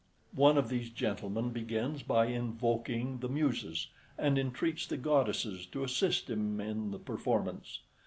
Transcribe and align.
One 0.35 0.57
of 0.57 0.69
these 0.69 0.89
gentlemen 0.89 1.51
begins 1.51 2.01
by 2.01 2.25
invoking 2.25 3.19
the 3.19 3.29
Muses, 3.29 3.89
and 4.17 4.39
entreats 4.39 4.87
the 4.87 4.97
goddesses 4.97 5.67
to 5.67 5.83
assist 5.83 6.27
him 6.27 6.59
in 6.59 6.89
the 6.89 6.97
performance. 6.97 7.81